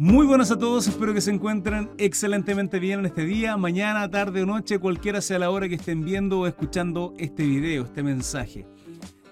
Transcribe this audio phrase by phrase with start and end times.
[0.00, 4.44] Muy buenas a todos, espero que se encuentren excelentemente bien en este día, mañana, tarde
[4.44, 8.64] o noche, cualquiera sea la hora que estén viendo o escuchando este video, este mensaje.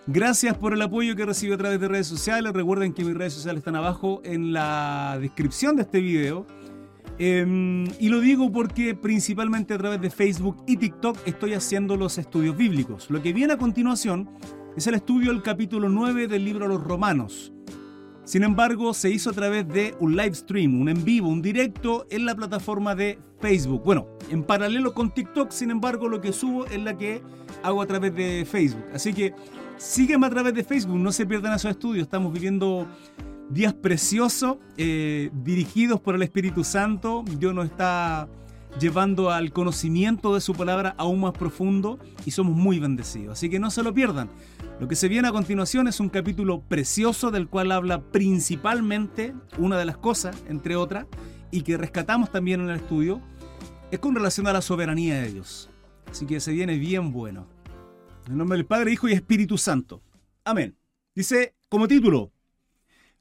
[0.08, 2.52] Gracias por el apoyo que recibo a través de redes sociales.
[2.52, 6.48] Recuerden que mis redes sociales están abajo en la descripción de este video.
[7.16, 12.18] Em, y lo digo porque principalmente a través de Facebook y TikTok estoy haciendo los
[12.18, 13.08] estudios bíblicos.
[13.08, 14.28] Lo que viene a continuación
[14.76, 17.52] es el estudio del capítulo 9 del libro a los Romanos.
[18.26, 22.08] Sin embargo, se hizo a través de un live stream, un en vivo, un directo
[22.10, 23.84] en la plataforma de Facebook.
[23.84, 27.22] Bueno, en paralelo con TikTok, sin embargo, lo que subo es la que
[27.62, 28.84] hago a través de Facebook.
[28.92, 29.32] Así que
[29.76, 32.02] sígueme a través de Facebook, no se pierdan esos estudios.
[32.02, 32.88] Estamos viviendo
[33.48, 37.22] días preciosos, eh, dirigidos por el Espíritu Santo.
[37.38, 38.28] Dios nos está
[38.80, 43.38] llevando al conocimiento de su palabra aún más profundo y somos muy bendecidos.
[43.38, 44.30] Así que no se lo pierdan.
[44.80, 49.78] Lo que se viene a continuación es un capítulo precioso del cual habla principalmente una
[49.78, 51.06] de las cosas, entre otras,
[51.50, 53.22] y que rescatamos también en el estudio,
[53.90, 55.70] es con relación a la soberanía de Dios.
[56.10, 57.46] Así que se viene bien bueno.
[58.26, 60.02] En el nombre del Padre, Hijo y Espíritu Santo.
[60.44, 60.76] Amén.
[61.14, 62.32] Dice como título,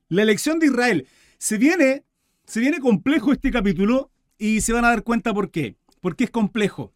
[0.10, 1.08] la elección de Israel.
[1.38, 2.04] Se viene,
[2.46, 5.78] se viene complejo este capítulo y se van a dar cuenta por qué.
[6.02, 6.94] ¿Por qué es complejo?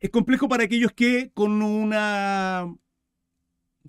[0.00, 2.72] Es complejo para aquellos que con una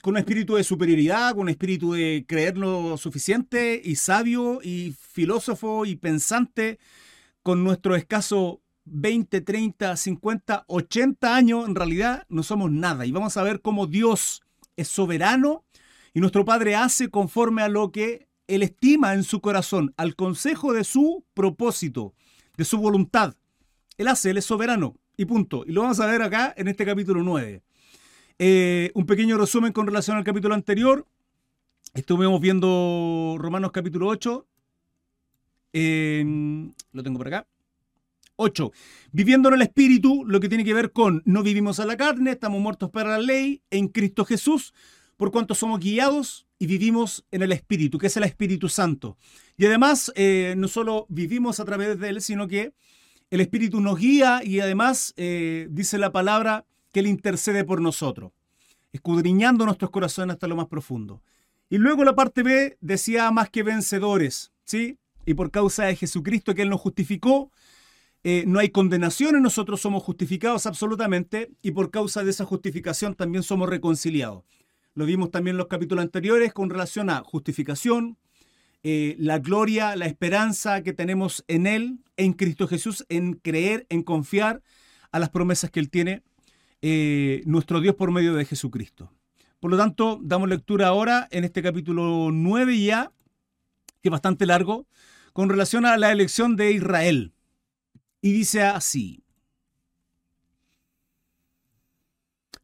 [0.02, 4.96] con un espíritu de superioridad, con un espíritu de creer lo suficiente y sabio y
[4.98, 6.80] filósofo y pensante,
[7.44, 13.06] con nuestro escaso 20, 30, 50, 80 años, en realidad no somos nada.
[13.06, 14.42] Y vamos a ver cómo Dios
[14.78, 15.66] es soberano
[16.14, 20.74] y nuestro Padre hace conforme a lo que Él estima en su corazón, al consejo
[20.74, 22.14] de su propósito,
[22.60, 23.36] de su voluntad.
[23.98, 24.98] Él hace, Él es soberano.
[25.16, 25.64] Y punto.
[25.66, 27.64] Y lo vamos a ver acá en este capítulo 9.
[28.38, 31.08] Eh, un pequeño resumen con relación al capítulo anterior.
[31.94, 34.46] Estuvimos viendo Romanos capítulo 8.
[35.72, 37.48] lo tengo por acá.
[38.36, 38.72] 8.
[39.14, 42.32] Viviendo en el Espíritu, lo que tiene que ver con no vivimos a la carne,
[42.32, 44.74] estamos muertos para la ley en Cristo Jesús,
[45.16, 49.18] por cuanto somos guiados y vivimos en el Espíritu, que es el Espíritu Santo.
[49.58, 52.74] Y además, eh, no solo vivimos a través de Él, sino que
[53.32, 58.34] el Espíritu nos guía y además eh, dice la palabra que Él intercede por nosotros,
[58.92, 61.22] escudriñando nuestros corazones hasta lo más profundo.
[61.70, 64.98] Y luego la parte B decía más que vencedores, ¿sí?
[65.26, 67.52] Y por causa de Jesucristo que Él nos justificó,
[68.24, 73.16] eh, no hay condenación en nosotros, somos justificados absolutamente y por causa de esa justificación
[73.16, 74.44] también somos reconciliados.
[74.94, 78.18] Lo vimos también en los capítulos anteriores con relación a justificación,
[78.82, 84.04] eh, la gloria, la esperanza que tenemos en Él, en Cristo Jesús, en creer, en
[84.04, 84.62] confiar
[85.12, 86.24] a las promesas que Él tiene
[86.82, 89.12] eh, nuestro Dios por medio de Jesucristo.
[89.60, 93.12] Por lo tanto, damos lectura ahora en este capítulo 9 ya,
[94.02, 94.88] que es bastante largo,
[95.34, 97.34] con relación a la elección de Israel.
[98.22, 99.24] Y dice así.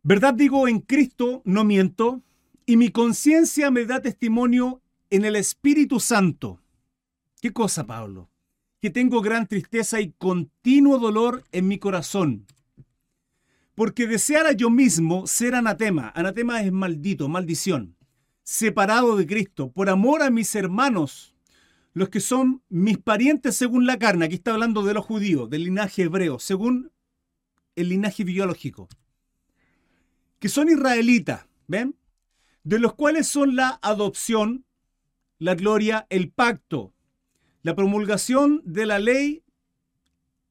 [0.08, 2.22] Verdad digo en Cristo, no miento,
[2.68, 6.62] y mi conciencia me da testimonio en el Espíritu Santo.
[7.42, 8.30] ¿Qué cosa, Pablo?
[8.80, 12.46] Que tengo gran tristeza y continuo dolor en mi corazón.
[13.74, 17.96] Porque deseara yo mismo ser anatema, anatema es maldito, maldición,
[18.44, 21.34] separado de Cristo, por amor a mis hermanos,
[21.94, 25.64] los que son mis parientes según la carne, aquí está hablando de los judíos, del
[25.64, 26.92] linaje hebreo, según
[27.76, 28.88] el linaje biológico,
[30.45, 31.95] que son israelitas, ¿ven?
[32.63, 34.63] De los cuales son la adopción,
[35.39, 36.94] la gloria, el pacto,
[37.63, 39.41] la promulgación de la ley,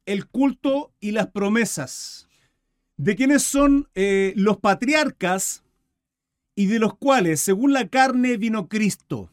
[0.04, 2.26] el culto y las promesas
[2.96, 5.62] de quienes son eh, los patriarcas
[6.56, 9.30] y de los cuales, según la carne, vino Cristo.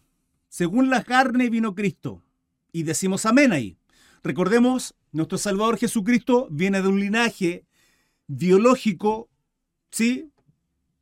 [0.47, 2.21] Según la carne vino Cristo.
[2.71, 3.77] Y decimos amén ahí.
[4.23, 7.65] Recordemos, nuestro Salvador Jesucristo viene de un linaje
[8.27, 9.27] biológico,
[9.89, 10.30] ¿sí?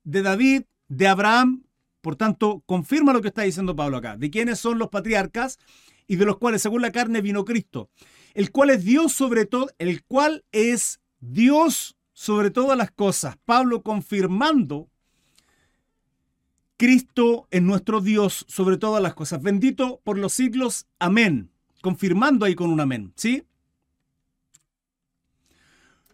[0.09, 1.63] De David, de Abraham.
[2.01, 4.17] Por tanto, confirma lo que está diciendo Pablo acá.
[4.17, 5.59] De quienes son los patriarcas
[6.07, 7.89] y de los cuales, según la carne, vino Cristo.
[8.33, 13.38] El cual es Dios sobre todo, el cual es Dios sobre todas las cosas.
[13.45, 14.89] Pablo confirmando
[16.77, 19.41] Cristo es nuestro Dios sobre todas las cosas.
[19.41, 20.88] Bendito por los siglos.
[20.97, 21.51] Amén.
[21.81, 23.12] Confirmando ahí con un amén.
[23.15, 23.44] ¿Sí?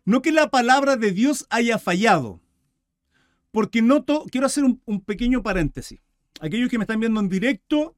[0.04, 2.42] No que la palabra de Dios haya fallado.
[3.56, 6.02] Porque noto, quiero hacer un, pequeño paréntesis.
[6.42, 7.96] Aquellos que me están viendo en directo,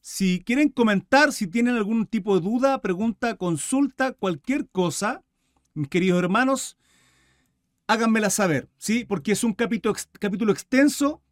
[0.00, 5.22] si quieren comentar, si tienen algún tipo de duda, pregunta, consulta, cualquier cosa,
[5.74, 6.76] mis queridos hermanos,
[7.86, 9.04] háganmela saber, ¿sí?
[9.04, 11.22] Porque es un capítulo, capítulo extenso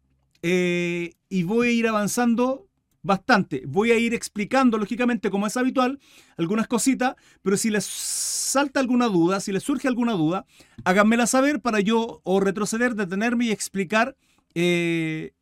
[0.43, 2.69] eh, y voy a ir avanzando
[3.07, 3.63] bastante.
[3.65, 5.99] Voy a ir explicando, lógicamente, como es habitual,
[6.37, 10.45] algunas cositas, pero si les salta alguna duda, si les surge alguna duda,
[10.83, 14.15] háganmela saber para yo o retroceder, detenerme y explicar
[14.53, 15.33] eh,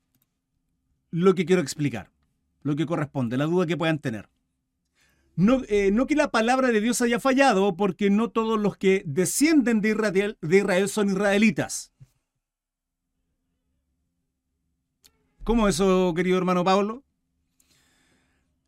[1.12, 2.12] lo que quiero explicar,
[2.63, 4.29] lo que corresponde, la duda que puedan tener.
[5.35, 9.03] No, eh, no, que la palabra de Dios haya fallado, porque no todos los que
[9.06, 11.91] descienden de Israel, de Israel son israelitas.
[15.45, 17.05] ¿Cómo eso, querido hermano Pablo?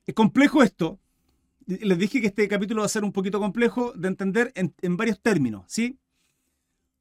[0.07, 0.99] Es complejo esto.
[1.65, 5.21] Les dije que este capítulo va a ser un poquito complejo de entender en, varios
[5.21, 5.99] términos, ¿sí?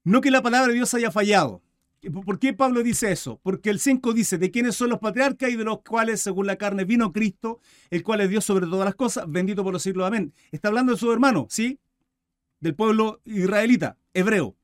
[0.03, 1.63] No que la palabra de Dios haya fallado.
[2.25, 3.41] ¿Por qué Pablo dice eso?
[3.45, 6.57] Porque el 5 dice, de quiénes son los patriarcas y de los cuales, según la
[6.57, 7.61] carne, vino Cristo,
[7.91, 10.35] el cual es Dios sobre todas las cosas, bendito por los siglos, amén.
[10.51, 11.79] Está hablando de su hermano, ¿sí?
[12.59, 14.57] Del pueblo israelita, hebreo.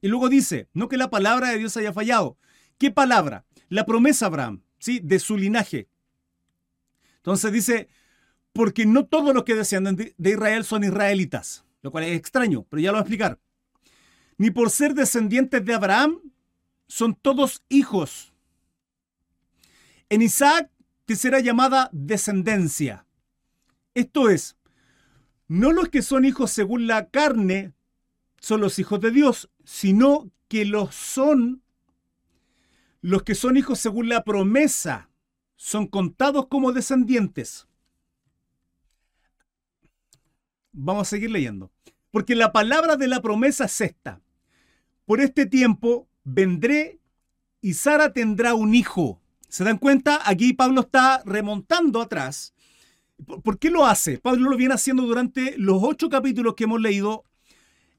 [0.00, 2.38] Y luego dice, no que la palabra de Dios haya fallado.
[2.78, 3.44] ¿Qué palabra?
[3.68, 4.98] La promesa Abraham, ¿sí?
[5.02, 5.88] De su linaje.
[7.22, 7.88] Entonces dice,
[8.52, 12.82] porque no todos los que descienden de Israel son israelitas, lo cual es extraño, pero
[12.82, 13.38] ya lo voy a explicar.
[14.38, 16.20] Ni por ser descendientes de Abraham
[16.88, 18.34] son todos hijos.
[20.08, 20.68] En Isaac
[21.04, 23.06] te será llamada descendencia.
[23.94, 24.56] Esto es,
[25.46, 27.72] no los que son hijos según la carne
[28.40, 31.62] son los hijos de Dios, sino que los son
[33.00, 35.11] los que son hijos según la promesa
[35.62, 37.68] son contados como descendientes.
[40.72, 41.70] Vamos a seguir leyendo.
[42.10, 44.20] Porque la palabra de la promesa es esta.
[45.06, 46.98] Por este tiempo vendré
[47.60, 49.22] y Sara tendrá un hijo.
[49.48, 50.28] ¿Se dan cuenta?
[50.28, 52.54] Aquí Pablo está remontando atrás.
[53.24, 54.18] ¿Por qué lo hace?
[54.18, 57.24] Pablo lo viene haciendo durante los ocho capítulos que hemos leído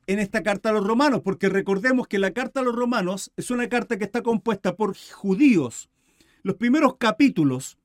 [0.06, 3.52] en esta carta a los romanos, porque recordemos que la carta a los romanos es
[3.52, 5.90] una carta que está compuesta por judíos
[6.44, 7.78] los primeros capítulos,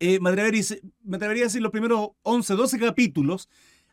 [0.00, 3.48] eh, me, atrevería, a decir los primeros 11, 12 capítulos,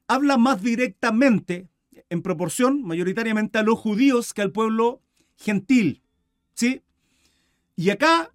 [0.08, 1.68] habla más directamente,
[2.10, 5.02] en proporción, mayoritariamente a los judíos que al pueblo
[5.38, 6.02] gentil.
[6.54, 6.82] ¿Sí?
[7.76, 8.34] Y acá,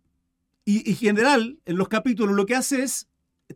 [0.65, 3.09] y en general, en los capítulos, lo que hace es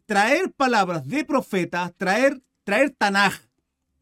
[0.06, 3.34] traer palabras de profetas, traer, traer Tanaj,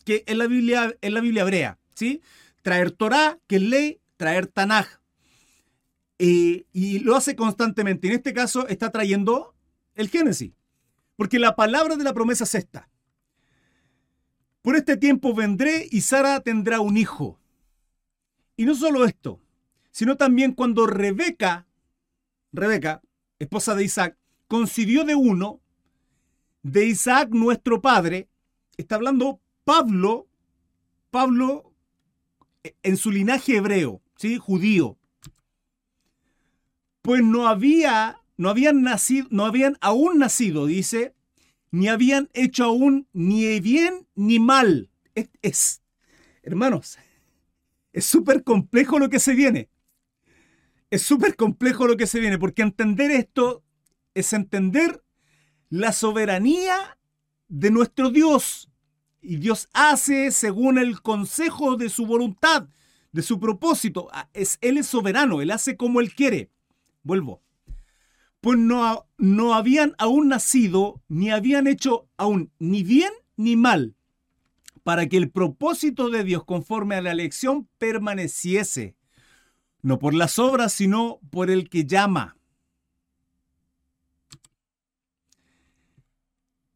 [0.05, 2.23] que es la Biblia, en la Biblia hebrea, ¿sí?
[2.63, 4.87] Traer Torah, que es ley, traer Tanaj,
[6.19, 8.09] eh, y lo hace constantemente.
[8.09, 9.55] En este caso está trayendo
[9.95, 10.53] el Génesis.
[11.17, 12.89] Porque la palabra de la promesa es esta.
[14.63, 17.39] Por este tiempo vendré y Sara tendrá un hijo.
[18.57, 19.41] Y no solo esto,
[19.91, 21.67] sino también cuando Rebeca,
[22.53, 23.03] Rebeca,
[23.39, 24.17] esposa de Isaac,
[24.49, 25.61] concibió de uno,
[26.63, 28.29] de Isaac nuestro padre,
[28.77, 30.27] está hablando Pablo,
[31.11, 31.73] Pablo
[32.65, 34.39] eh, en su linaje hebreo, ¿sí?
[34.39, 34.99] judío,
[37.07, 41.15] pues no había, no habían nacido, no habían aún nacido, dice,
[41.71, 44.91] ni habían hecho aún ni bien ni mal.
[45.41, 45.83] Es,
[46.43, 46.99] hermanos,
[47.93, 49.71] es súper complejo lo que se viene.
[50.91, 53.63] Es súper complejo lo que se viene, porque entender esto
[54.15, 55.05] es entender
[55.69, 56.99] la soberanía
[57.47, 58.69] de nuestro Dios.
[59.23, 62.69] Y Dios hace según el consejo de su voluntad,
[63.13, 64.09] de su propósito.
[64.11, 66.51] Ah, es, él es soberano, Él hace como Él quiere
[67.07, 67.43] vuelvo,
[68.41, 73.97] pues no, no habían aún nacido, ni habían hecho aún ni bien ni mal,
[74.83, 78.97] para que el propósito de Dios conforme a la elección permaneciese,
[79.83, 82.37] no por las obras, sino por el que llama.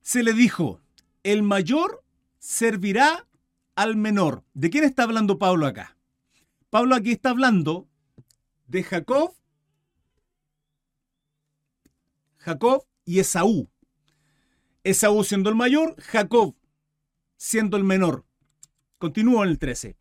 [0.01, 0.81] Se le dijo,
[1.23, 2.05] el mayor
[2.39, 3.29] servirá
[3.75, 4.45] al menor.
[4.55, 5.97] ¿De quién está hablando Pablo acá?
[6.69, 7.89] Pablo aquí está hablando
[8.67, 9.35] de Jacob
[12.41, 13.71] Jacob y Esaú.
[14.83, 16.57] Esaú siendo el mayor, Jacob
[17.37, 18.25] siendo el menor.
[18.99, 19.97] Continúo en el 13.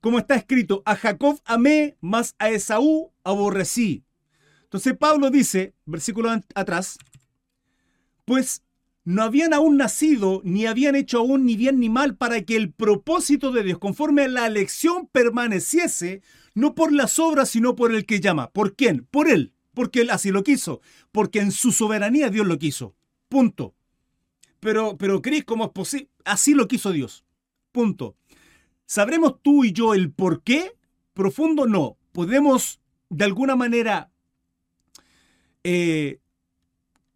[0.00, 4.04] Como está escrito, a Jacob amé, mas a Esaú aborrecí.
[4.62, 6.98] Entonces Pablo dice, versículo atrás,
[8.24, 8.62] pues
[9.04, 12.72] no habían aún nacido, ni habían hecho aún ni bien ni mal para que el
[12.72, 16.22] propósito de Dios, conforme a la elección, permaneciese,
[16.54, 18.50] no por las obras, sino por el que llama.
[18.50, 19.06] ¿Por quién?
[19.10, 20.80] Por él porque Él así lo quiso,
[21.12, 22.94] porque en su soberanía Dios lo quiso.
[23.28, 23.74] Punto.
[24.60, 26.08] Pero, pero Cris, ¿cómo es posible?
[26.24, 27.24] Así lo quiso Dios.
[27.72, 28.16] Punto.
[28.86, 30.72] ¿Sabremos tú y yo el por qué?
[31.12, 31.98] Profundo no.
[32.12, 34.10] ¿Podemos de alguna manera
[35.64, 36.20] eh,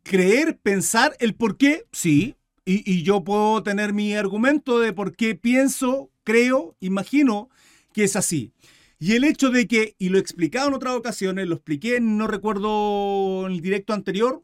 [0.02, 1.86] creer, pensar el por qué?
[1.92, 2.36] Sí.
[2.64, 7.48] Y, y yo puedo tener mi argumento de por qué pienso, creo, imagino
[7.92, 8.52] que es así.
[8.98, 12.26] Y el hecho de que, y lo he explicado en otras ocasiones, lo expliqué, no
[12.26, 14.42] recuerdo en el directo anterior,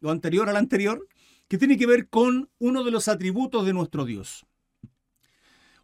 [0.00, 1.08] lo anterior al anterior,
[1.48, 4.44] que tiene que ver con uno de los atributos de nuestro Dios.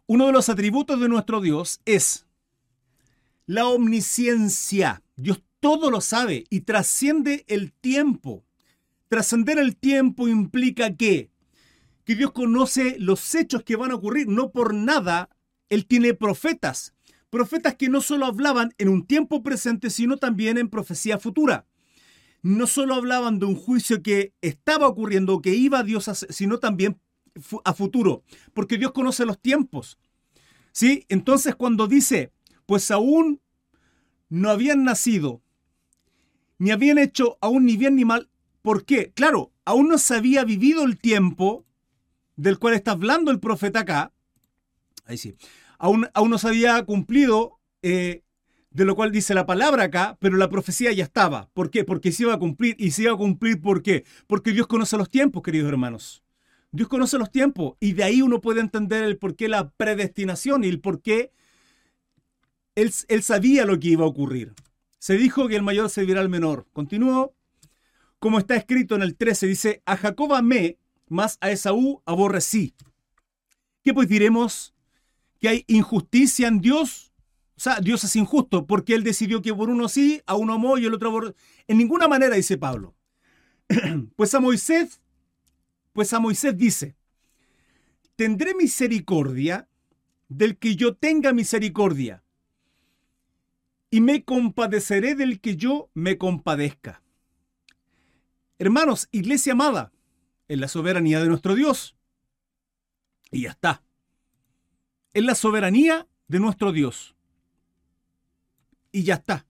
[0.05, 2.27] Uno de los atributos de nuestro Dios es
[3.47, 5.01] la omnisciencia.
[5.15, 8.43] Dios todo lo sabe y trasciende el tiempo.
[9.07, 11.31] Trascender el tiempo implica que,
[12.03, 14.27] que Dios conoce los hechos que van a ocurrir.
[14.27, 15.29] No por nada
[15.69, 16.93] Él tiene profetas.
[17.31, 21.65] Profetas que no solo hablaban en un tiempo presente, sino también en profecía futura.
[22.43, 26.99] No solo hablaban de un juicio que estaba ocurriendo, que iba a Dios, sino también
[27.63, 28.23] a futuro,
[28.53, 29.97] porque Dios conoce los tiempos.
[30.73, 31.05] ¿Sí?
[31.07, 32.33] Entonces cuando dice,
[32.65, 33.39] pues aún
[34.27, 35.41] no habían nacido,
[36.57, 38.29] ni habían hecho aún ni bien ni mal.
[38.61, 39.13] ¿Por qué?
[39.13, 41.65] Claro, aún no se había vivido el tiempo
[42.35, 44.13] del cual está hablando el profeta acá.
[45.05, 45.35] Ahí sí.
[45.81, 48.21] Aún, aún no se había cumplido eh,
[48.69, 51.49] de lo cual dice la palabra acá, pero la profecía ya estaba.
[51.53, 51.83] ¿Por qué?
[51.83, 52.75] Porque se iba a cumplir.
[52.77, 54.05] ¿Y se iba a cumplir por qué?
[54.27, 56.23] Porque Dios conoce los tiempos, queridos hermanos.
[56.71, 60.63] Dios conoce los tiempos y de ahí uno puede entender el por qué la predestinación
[60.63, 61.31] y el por qué
[62.75, 64.53] él, él sabía lo que iba a ocurrir.
[64.99, 66.67] Se dijo que el mayor servirá al menor.
[66.73, 67.33] Continuó.
[68.19, 72.75] Como está escrito en el 13, dice, a Jacob amé, más a Esaú aborrecí.
[73.83, 74.75] ¿Qué pues diremos?
[75.41, 77.11] ¿Que hay injusticia en Dios?
[77.57, 80.77] O sea, Dios es injusto porque Él decidió que por uno sí, a uno amó
[80.77, 81.35] y el otro aborreció.
[81.67, 82.95] En ninguna manera, dice Pablo.
[84.15, 85.01] pues a Moisés,
[85.93, 86.95] pues a Moisés dice,
[88.15, 89.67] tendré misericordia
[90.29, 92.23] del que yo tenga misericordia
[93.89, 97.03] y me compadeceré del que yo me compadezca.
[98.59, 99.91] Hermanos, iglesia amada,
[100.47, 101.97] en la soberanía de nuestro Dios.
[103.31, 103.83] Y ya está.
[105.13, 107.15] En la soberanía de nuestro Dios.
[108.91, 109.45] Y ya está.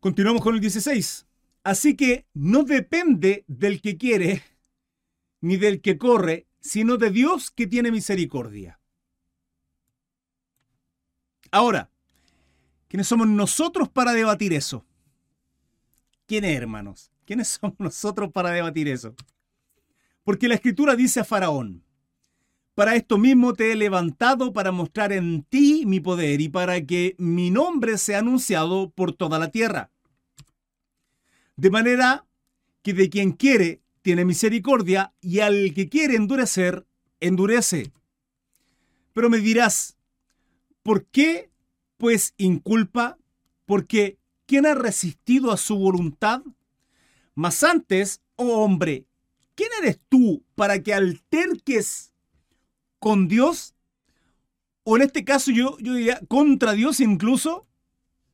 [0.00, 1.26] Continuamos con el 16.
[1.64, 4.42] Así que no depende del que quiere
[5.40, 8.80] ni del que corre, sino de Dios que tiene misericordia.
[11.50, 11.90] Ahora,
[12.88, 14.84] ¿Quiénes somos nosotros para debatir eso?
[16.26, 17.12] ¿Quiénes, hermanos?
[17.26, 19.14] ¿Quiénes somos nosotros para debatir eso?
[20.24, 21.84] Porque la escritura dice a Faraón,
[22.78, 27.16] para esto mismo te he levantado para mostrar en ti mi poder y para que
[27.18, 29.90] mi nombre sea anunciado por toda la tierra.
[31.56, 32.24] De manera
[32.82, 36.86] que de quien quiere tiene misericordia y al que quiere endurecer,
[37.18, 37.90] endurece.
[39.12, 39.96] Pero me dirás,
[40.84, 41.50] ¿por qué
[41.96, 43.18] pues inculpa,
[43.66, 46.42] porque ¿quién ha resistido a su voluntad?
[47.34, 49.04] Mas antes, oh hombre,
[49.56, 52.07] ¿quién eres tú para que alterques
[52.98, 53.74] con Dios?
[54.84, 57.66] O en este caso yo, yo diría contra Dios incluso,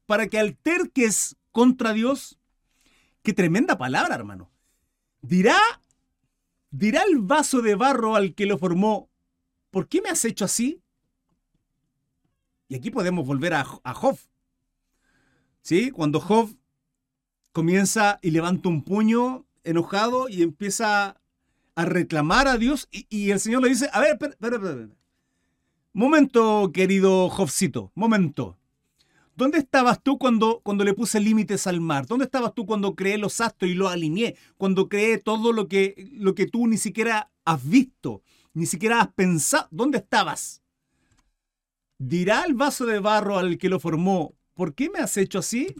[0.06, 2.38] para que alterques contra Dios.
[3.22, 4.50] Qué tremenda palabra, hermano.
[5.20, 5.58] Dirá,
[6.70, 9.10] dirá el vaso de barro al que lo formó,
[9.70, 10.82] ¿por qué me has hecho así?
[12.68, 14.18] Y aquí podemos volver a, a Job.
[15.62, 15.90] ¿Sí?
[15.90, 16.54] Cuando Job
[17.52, 21.20] comienza y levanta un puño enojado y empieza
[21.76, 24.88] a reclamar a Dios y, el Señor le dice, a ver, espera, espera, espera.
[25.92, 28.58] Momento, querido Jobcito, momento.
[29.36, 32.06] ¿Dónde estabas tú cuando, cuando le puse límites al mar?
[32.06, 34.36] ¿Dónde estabas tú cuando creé los astros y lo alineé?
[34.56, 39.12] Cuando creé todo lo que, lo que tú ni siquiera has visto, ni siquiera has
[39.12, 39.66] pensado.
[39.72, 40.62] ¿Dónde estabas?
[41.98, 45.74] ¿Dirá el vaso de barro al que lo formó, ¿por qué me has hecho así?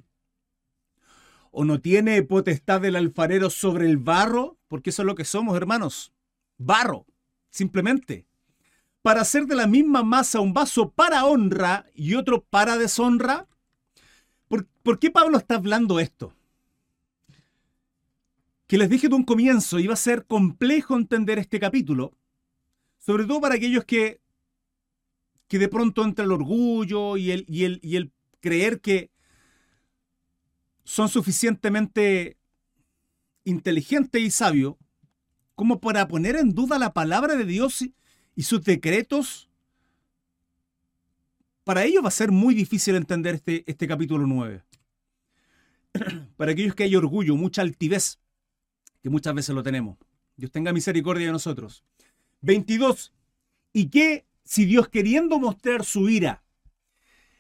[1.51, 4.59] ¿O no tiene potestad el alfarero sobre el barro?
[4.75, 6.13] Porque eso es lo que somos, hermanos.
[6.59, 7.07] Barro,
[7.49, 8.27] simplemente.
[9.03, 13.47] Para hacer de la misma masa un vaso para honra y otro para deshonra.
[14.49, 16.35] ¿Por, ¿por qué Pablo está hablando esto?
[18.67, 22.19] Que les dije de un comienzo, iba a ser complejo entender este capítulo,
[22.99, 24.21] sobre todo para aquellos que
[25.47, 29.13] que de pronto entra el orgullo y el, y el, y el creer que
[30.83, 32.39] son suficientemente
[33.45, 34.77] inteligentes y sabios
[35.55, 37.85] como para poner en duda la palabra de Dios
[38.35, 39.49] y sus decretos.
[41.63, 44.65] Para ellos va a ser muy difícil entender este, este capítulo 9.
[46.37, 48.19] Para aquellos que hay orgullo, mucha altivez,
[49.03, 49.97] que muchas veces lo tenemos.
[50.37, 51.85] Dios tenga misericordia de nosotros.
[52.43, 53.13] 22.
[53.73, 56.43] ¿Y qué si Dios queriendo mostrar su ira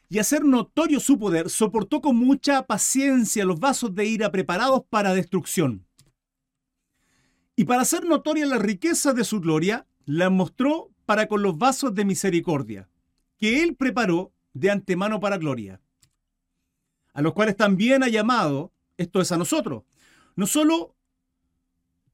[0.09, 5.15] y hacer notorio su poder, soportó con mucha paciencia los vasos de ira preparados para
[5.15, 5.84] destrucción.
[7.57, 11.95] Y para hacer notoria la riqueza de su gloria, la mostró para con los vasos
[11.95, 12.89] de misericordia,
[13.39, 15.81] que él preparó de antemano para gloria,
[17.13, 19.85] a los cuales también ha llamado, esto es a nosotros,
[20.37, 20.97] no solo,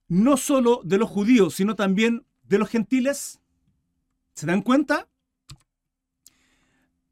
[0.08, 3.40] no solo de los judíos, sino también de los gentiles.
[4.34, 5.08] ¿Se dan cuenta?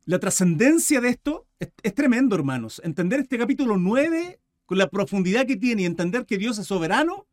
[0.04, 2.80] La trascendencia de esto es, es, tremendo, hermanos.
[2.84, 7.26] Entender este capítulo 9 con la profundidad que tiene y entender que Dios es soberano.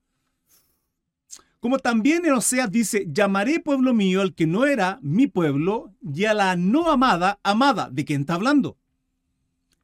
[1.66, 6.26] Como también en Oseas dice, llamaré pueblo mío al que no era mi pueblo y
[6.26, 7.90] a la no amada, amada.
[7.92, 8.78] ¿De quién está hablando?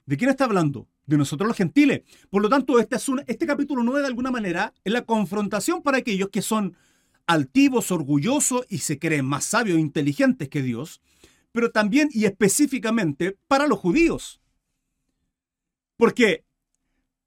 [0.05, 0.88] ¿De quién está hablando?
[1.07, 2.03] De nosotros los gentiles.
[2.29, 5.81] Por lo tanto, este, es un, este capítulo 9 de alguna manera es la confrontación
[5.81, 6.77] para aquellos que son
[7.25, 11.01] altivos, orgullosos y se creen más sabios e inteligentes que Dios,
[11.51, 14.39] pero también y específicamente para los judíos.
[15.97, 16.45] Porque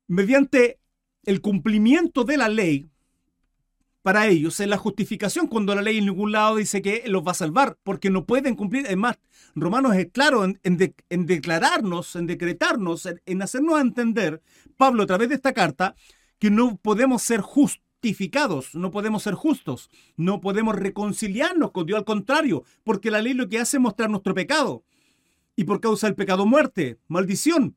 [0.06, 0.78] mediante
[1.24, 2.88] el cumplimiento de la ley,
[4.04, 7.30] para ellos es la justificación cuando la ley en ningún lado dice que los va
[7.30, 8.84] a salvar, porque no pueden cumplir.
[8.86, 9.18] Es más,
[9.54, 10.58] Romanos es claro en,
[11.26, 14.42] declararnos, en decretarnos, en, en, hacernos entender,
[14.76, 15.96] Pablo a través de esta carta,
[16.38, 22.04] que no podemos ser justificados, no podemos ser justos, no podemos reconciliarnos con Dios, al
[22.04, 24.84] contrario, porque la ley lo que hace es mostrar nuestro pecado.
[25.56, 27.74] Y por causa del pecado, muerte, maldición.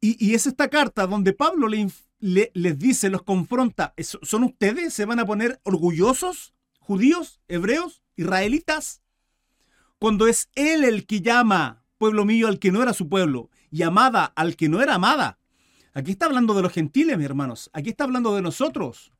[0.00, 1.86] Y, y es esta carta donde Pablo le,
[2.22, 4.94] le, les dice, los confronta, ¿son ustedes?
[4.94, 6.54] ¿Se van a poner orgullosos?
[6.78, 7.40] ¿Judíos?
[7.48, 8.02] ¿Hebreos?
[8.14, 9.02] ¿Israelitas?
[9.98, 13.82] Cuando es Él el que llama pueblo mío al que no era su pueblo y
[13.82, 15.40] amada al que no era amada.
[15.94, 17.70] Aquí está hablando de los gentiles, mis hermanos.
[17.72, 19.12] Aquí está hablando de nosotros.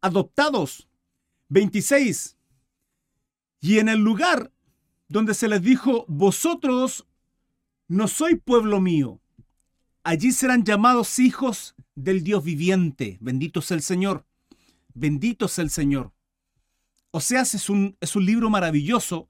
[0.00, 0.88] Adoptados.
[1.48, 2.38] 26.
[3.60, 4.52] Y en el lugar
[5.08, 7.06] donde se les dijo, vosotros
[7.88, 9.20] no sois pueblo mío,
[10.02, 13.18] allí serán llamados hijos del Dios viviente.
[13.20, 14.26] Bendito sea el Señor.
[14.94, 16.12] Bendito sea el Señor.
[17.10, 19.28] O sea, es un, es un libro maravilloso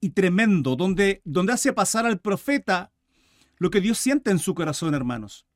[0.00, 2.92] y tremendo, donde, donde hace pasar al profeta
[3.58, 5.46] lo que Dios siente en su corazón, hermanos.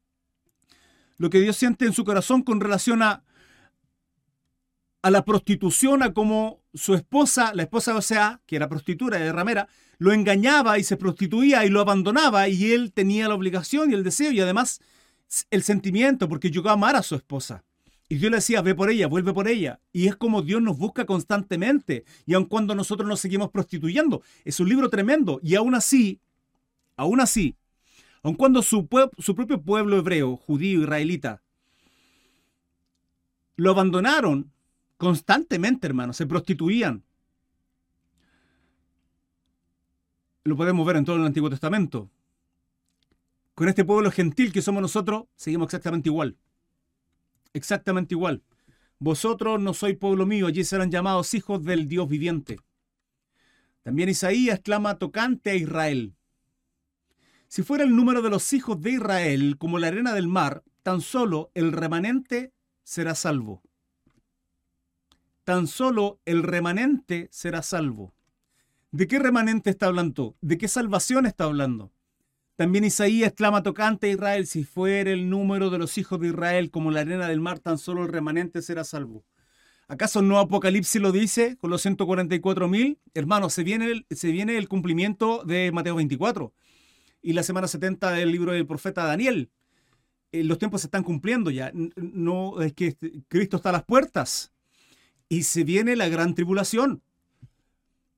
[1.16, 3.24] Lo que Dios siente en su corazón con relación a,
[5.02, 9.32] a la prostitución, a como su esposa, la esposa de Osea, que era prostituta de
[9.32, 13.94] ramera, lo engañaba y se prostituía y lo abandonaba y él tenía la obligación y
[13.94, 14.80] el deseo y además
[15.50, 17.64] el sentimiento porque llegó a amar a su esposa.
[18.08, 19.80] Y Dios le decía, ve por ella, vuelve por ella.
[19.90, 22.04] Y es como Dios nos busca constantemente.
[22.26, 25.40] Y aun cuando nosotros nos seguimos prostituyendo, es un libro tremendo.
[25.42, 26.20] Y aún así,
[26.96, 27.56] aún así,
[28.22, 28.86] aun cuando su,
[29.18, 31.42] su propio pueblo hebreo, judío, israelita,
[33.56, 34.50] lo abandonaron
[34.98, 37.02] constantemente, hermanos, se prostituían.
[40.44, 42.10] Lo podemos ver en todo el Antiguo Testamento.
[43.54, 46.36] Con este pueblo gentil que somos nosotros, seguimos exactamente igual
[47.52, 48.42] exactamente igual.
[48.98, 52.58] Vosotros no sois pueblo mío, allí serán llamados hijos del Dios viviente.
[53.82, 56.14] También Isaías clama tocante a Israel.
[57.48, 61.00] Si fuera el número de los hijos de Israel como la arena del mar, tan
[61.00, 62.52] solo el remanente
[62.84, 63.62] será salvo.
[65.44, 68.14] Tan solo el remanente será salvo.
[68.92, 70.36] ¿De qué remanente está hablando?
[70.40, 71.92] ¿De qué salvación está hablando?
[72.56, 76.70] También Isaías clama tocante a Israel, si fuera el número de los hijos de Israel
[76.70, 79.24] como la arena del mar, tan solo el remanente será salvo.
[79.88, 82.98] ¿Acaso no Apocalipsis lo dice con los 144 mil?
[83.14, 86.52] Hermanos, se viene, el, se viene el cumplimiento de Mateo 24
[87.20, 89.50] y la semana 70 del libro del profeta Daniel.
[90.32, 91.72] Eh, los tiempos se están cumpliendo ya.
[91.74, 94.52] No es que este, Cristo está a las puertas
[95.28, 97.02] y se viene la gran tribulación.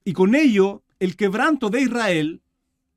[0.05, 2.43] Y con ello, el quebranto de Israel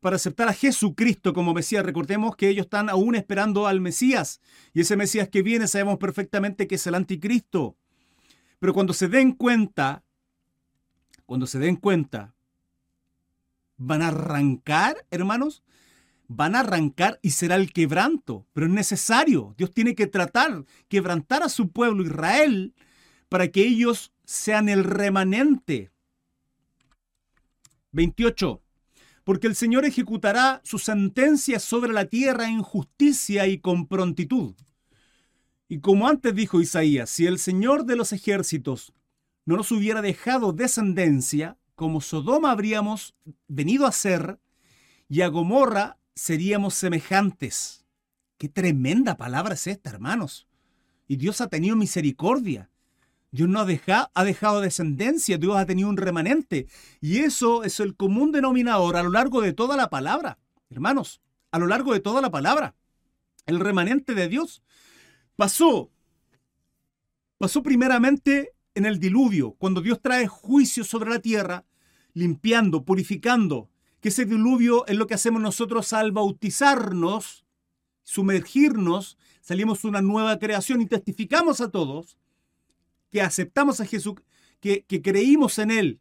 [0.08, 1.86] para aceptar a Jesucristo como Mesías.
[1.86, 4.40] Recordemos que ellos están aún esperando al Mesías
[4.74, 7.76] y ese Mesías que viene sabemos perfectamente que es el anticristo.
[8.58, 10.06] Pero cuando se den cuenta,
[11.26, 12.34] cuando se den cuenta,
[13.76, 15.62] van a arrancar, hermanos,
[16.30, 19.56] van a arrancar y será el quebranto, pero es necesario.
[19.58, 22.74] Dios tiene que tratar, quebrantar a su pueblo Israel
[23.28, 25.92] para que ellos sean el remanente.
[27.92, 28.62] 28
[29.28, 34.56] porque el Señor ejecutará su sentencia sobre la tierra en justicia y con prontitud.
[35.68, 38.94] Y como antes dijo Isaías, si el Señor de los ejércitos
[39.44, 43.18] no nos hubiera dejado descendencia, como Sodoma habríamos
[43.50, 44.40] venido a ser,
[45.10, 47.86] y a Gomorra seríamos semejantes.
[48.38, 50.48] Qué tremenda palabra es esta, hermanos.
[51.06, 52.70] Y Dios ha tenido misericordia.
[53.32, 56.68] Dios no ha dejado, ha dejado descendencia, Dios ha tenido un remanente.
[57.02, 60.40] Y eso es el común denominador a lo largo de toda la palabra.
[60.70, 62.76] Hermanos, a lo largo de toda la palabra.
[63.46, 64.62] El remanente de Dios
[65.36, 65.92] pasó,
[67.38, 71.66] pasó primeramente en el diluvio, cuando Dios trae juicio sobre la tierra,
[72.14, 73.70] limpiando, purificando,
[74.02, 77.44] que ese diluvio es lo que hacemos nosotros al bautizarnos.
[78.04, 82.18] sumergirnos, salimos una nueva creación y testificamos a todos
[83.18, 84.14] que aceptamos a Jesús,
[84.60, 86.00] que, creímos en Él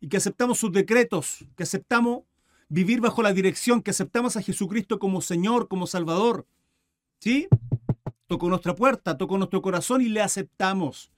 [0.00, 2.24] y que aceptamos sus decretos, que aceptamos
[2.68, 6.46] vivir bajo la dirección, que aceptamos a Jesucristo como Señor, como Salvador.
[7.20, 7.48] ¿Sí?
[8.26, 11.10] Tocó nuestra puerta, tocó nuestro corazón y le aceptamos.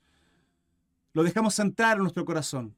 [1.14, 2.77] Lo dejamos entrar en nuestro corazón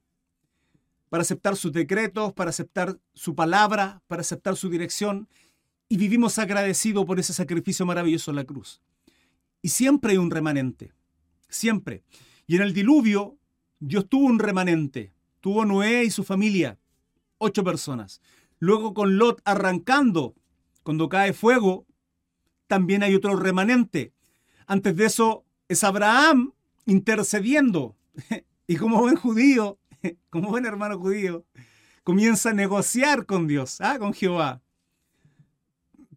[1.10, 5.28] para aceptar sus decretos, para aceptar su palabra, para aceptar su dirección
[5.90, 8.80] y vivimos agradecidos por ese sacrificio maravilloso en la cruz.
[9.60, 10.94] Y siempre hay un remanente,
[11.50, 12.02] siempre.
[12.46, 13.36] Y en el diluvio,
[13.78, 15.12] Dios tuvo un remanente.
[15.40, 16.78] Tuvo Noé y su familia,
[17.38, 18.20] ocho personas.
[18.58, 20.34] Luego con Lot arrancando,
[20.82, 21.86] cuando cae fuego,
[22.66, 24.12] también hay otro remanente.
[24.66, 26.52] Antes de eso es Abraham
[26.84, 27.96] intercediendo.
[28.68, 29.78] Y como buen judío,
[30.28, 31.44] como buen hermano judío,
[32.02, 33.96] comienza a negociar con Dios, ¿ah?
[34.00, 34.60] con Jehová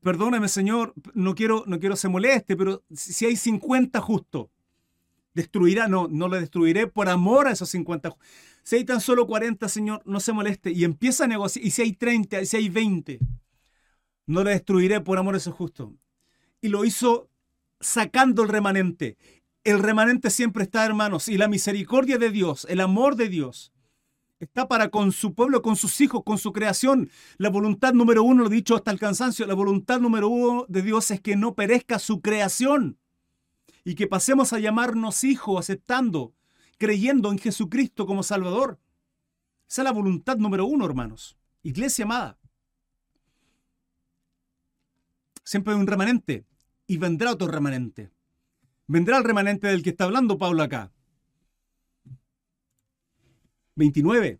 [0.01, 4.47] perdóname Señor, no quiero, no quiero se moleste, pero si hay 50 justos,
[5.39, 8.15] destruirá, no, no lo destruiré por amor a esos 50.
[8.63, 10.71] Si hay tan solo 40, Señor, no se moleste.
[10.71, 13.19] Y empieza a negociar, y si hay 30, y si hay 20,
[14.27, 15.89] no le destruiré por amor a esos justos.
[16.61, 17.29] Y lo hizo
[17.79, 19.17] sacando el remanente.
[19.63, 23.71] El remanente siempre está, hermanos, y la misericordia de Dios, el amor de Dios,
[24.39, 27.09] está para con su pueblo, con sus hijos, con su creación.
[27.37, 30.81] La voluntad número uno, lo he dicho hasta el cansancio, la voluntad número uno de
[30.81, 32.97] Dios es que no perezca su creación
[33.83, 36.33] y que pasemos a llamarnos hijos, aceptando,
[36.77, 38.79] creyendo en Jesucristo como Salvador.
[39.67, 41.37] Esa es la voluntad número uno, hermanos.
[41.61, 42.37] Iglesia amada.
[45.43, 46.45] Siempre hay un remanente
[46.87, 48.11] y vendrá otro remanente.
[48.87, 50.91] Vendrá el remanente del que está hablando Pablo acá.
[53.75, 54.39] 29.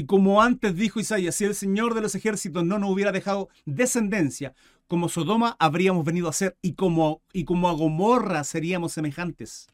[0.00, 3.50] Y como antes dijo Isaías, si el Señor de los ejércitos no nos hubiera dejado
[3.66, 4.54] descendencia,
[4.86, 9.66] como Sodoma habríamos venido a ser y como, y como a Gomorra seríamos semejantes.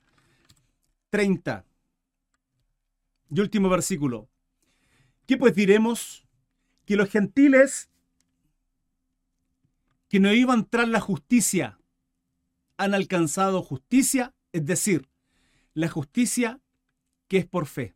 [1.10, 1.64] 30.
[3.30, 4.28] Y último versículo.
[5.28, 6.26] ¿Qué pues diremos?
[6.86, 7.88] Que los gentiles
[10.08, 11.78] que no iban tras la justicia
[12.78, 15.08] han alcanzado justicia, es decir,
[15.72, 16.60] la justicia
[17.28, 17.94] que es por fe.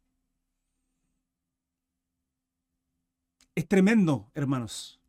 [3.55, 5.01] Es tremendo, hermanos.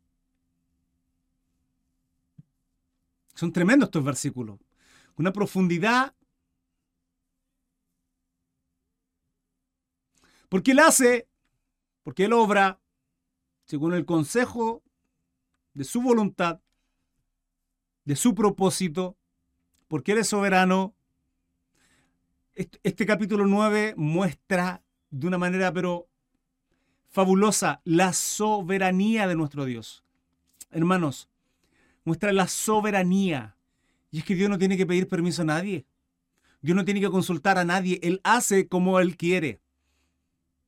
[3.34, 4.58] Son tremendos estos versículos.
[5.16, 6.14] Una profundidad.
[10.48, 11.28] Porque Él hace,
[12.02, 12.78] porque Él obra,
[13.64, 14.82] según el consejo
[15.72, 16.60] de su voluntad,
[18.04, 19.16] de su propósito,
[19.88, 20.94] porque Él es soberano.
[22.54, 26.08] Este, capítulo 9 muestra de una manera, pero
[27.12, 30.02] fabulosa la soberanía de nuestro Dios.
[30.70, 31.28] Hermanos,
[32.04, 33.56] muestra la soberanía.
[34.10, 35.86] Y es que Dios no tiene que pedir permiso a nadie.
[36.62, 38.00] Dios no tiene que consultar a nadie.
[38.02, 39.60] Él hace como Él quiere.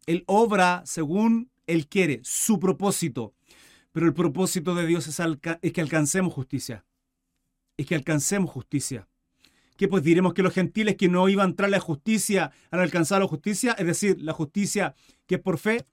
[0.07, 3.35] Él obra según Él quiere, su propósito.
[3.93, 6.85] Pero el propósito de Dios es, que alcancemos justicia.
[7.77, 9.09] Es que alcancemos justicia.
[9.77, 12.81] ¿Qué pues diremos que los gentiles que no iban a entrar a la justicia han
[12.81, 13.73] alcanzado la justicia?
[13.73, 14.95] Es decir, la justicia
[15.27, 15.87] que es por fe.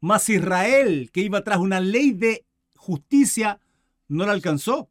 [0.00, 3.60] Mas Israel, que iba tras una ley de justicia,
[4.08, 4.90] no la alcanzó.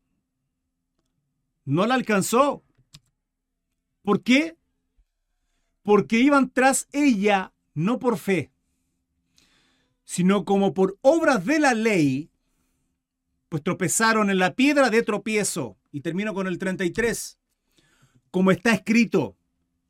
[1.64, 2.64] No la alcanzó.
[4.04, 4.58] ¿Por qué?
[5.84, 8.52] Porque iban tras ella no por fe,
[10.04, 12.32] sino como por obras de la ley,
[13.50, 15.78] pues tropezaron en la piedra de tropiezo.
[15.92, 17.40] Y termino con el 33.
[18.32, 19.38] Como está escrito,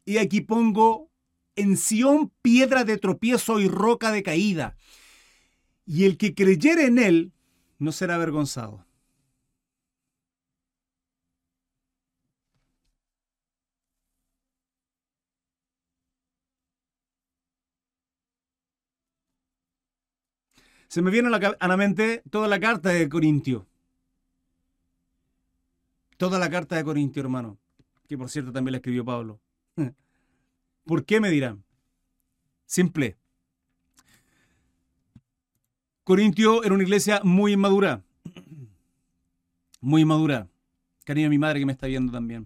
[0.05, 1.09] y aquí pongo
[1.55, 4.75] en Sión piedra de tropiezo y roca de caída
[5.85, 7.31] y el que creyere en él
[7.79, 8.85] no será avergonzado.
[20.87, 23.67] Se me viene a la, mente toda la carta de Corintio.
[26.15, 27.57] Toda la carta de Corintio, hermano.
[28.07, 29.41] Que por cierto también la escribió Pablo.
[30.85, 31.65] ¿Por qué me dirán?
[32.65, 33.17] Simple.
[36.05, 38.03] Corintio era una iglesia muy inmadura.
[39.81, 40.47] Muy inmadura.
[41.03, 42.45] Cariño a mi madre que me está viendo también.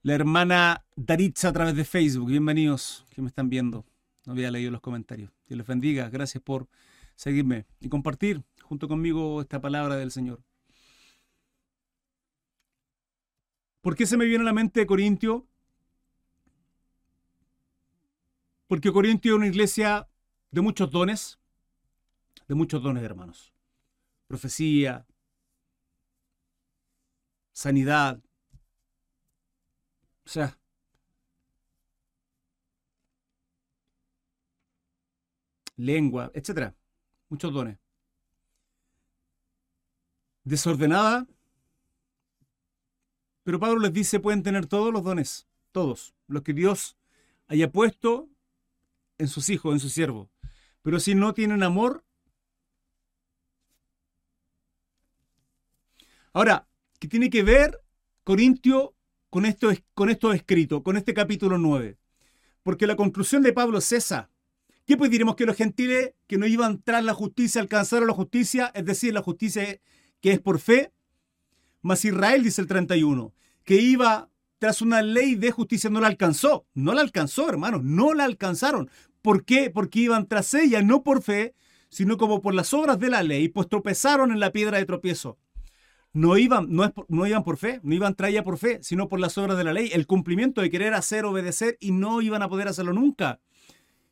[0.00, 2.30] La hermana Daritza a través de Facebook.
[2.30, 3.84] Bienvenidos que me están viendo.
[4.24, 5.30] No había leído los comentarios.
[5.46, 6.08] Dios les bendiga.
[6.08, 6.70] Gracias por
[7.16, 10.42] seguirme y compartir junto conmigo esta palabra del Señor.
[13.82, 15.46] ¿Por qué se me viene a la mente Corintio?
[18.66, 20.08] Porque Corintio es una iglesia
[20.50, 21.38] de muchos dones,
[22.48, 23.52] de muchos dones, hermanos.
[24.26, 25.06] Profecía,
[27.52, 28.20] sanidad.
[30.24, 30.58] O sea,
[35.76, 36.74] lengua, etcétera.
[37.28, 37.78] Muchos dones.
[40.44, 41.26] Desordenada.
[43.44, 46.98] Pero Pablo les dice, pueden tener todos los dones, todos, los que Dios
[47.46, 48.28] haya puesto
[49.16, 50.28] en sus hijos, en sus siervos.
[50.82, 52.04] Pero si no tienen amor,
[56.38, 56.68] Ahora,
[57.00, 57.80] ¿qué tiene que ver
[58.22, 58.94] Corintio
[59.28, 61.98] con esto, con esto escrito, con este capítulo 9?
[62.62, 64.30] Porque la conclusión de Pablo es esa.
[64.86, 68.70] ¿Qué pues diremos que los gentiles que no iban tras la justicia alcanzaron la justicia,
[68.76, 69.80] es decir, la justicia
[70.20, 70.92] que es por fe?
[71.82, 76.66] Mas Israel, dice el 31, que iba tras una ley de justicia no la alcanzó.
[76.72, 78.88] No la alcanzó, hermanos, no la alcanzaron.
[79.22, 79.70] ¿Por qué?
[79.70, 81.56] Porque iban tras ella, no por fe,
[81.88, 85.36] sino como por las obras de la ley, pues tropezaron en la piedra de tropiezo.
[86.12, 89.20] No iban, no, es, no iban por fe, no iban traía por fe, sino por
[89.20, 92.48] las obras de la ley, el cumplimiento de querer hacer, obedecer y no iban a
[92.48, 93.40] poder hacerlo nunca.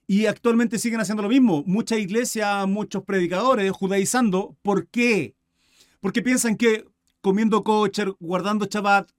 [0.07, 1.65] Y actualmente siguen haciendo lo mismo.
[1.67, 4.57] Muchas iglesias, muchos predicadores judaizando.
[4.63, 5.35] ¿Por qué?
[6.01, 6.87] Porque piensan que
[7.21, 9.11] comiendo kosher, guardando Shabbat,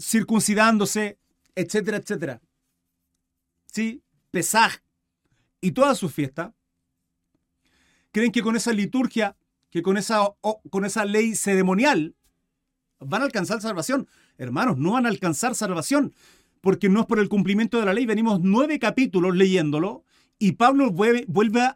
[0.00, 1.18] circuncidándose,
[1.56, 2.40] etcétera, etcétera.
[3.66, 4.02] ¿Sí?
[4.30, 4.76] Pesaj
[5.60, 6.52] y todas sus fiestas.
[8.12, 9.36] Creen que con esa liturgia,
[9.76, 10.32] que con esa,
[10.70, 12.14] con esa ley ceremonial,
[12.98, 14.08] van a alcanzar salvación.
[14.38, 16.14] Hermanos, no van a alcanzar salvación
[16.62, 18.06] porque no es por el cumplimiento de la ley.
[18.06, 20.02] Venimos nueve capítulos leyéndolo
[20.38, 21.26] y Pablo vuelve,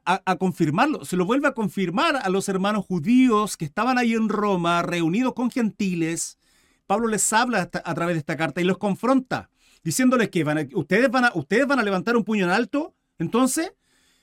[0.07, 4.31] a, confirmarlo, se lo vuelve a confirmar a los hermanos judíos que estaban ahí en
[4.31, 6.39] Roma, reunidos con gentiles.
[6.87, 9.51] Pablo les habla a través de esta carta y los confronta,
[9.85, 13.75] diciéndoles que van ustedes, van a, ustedes van a levantar un puño en alto, entonces,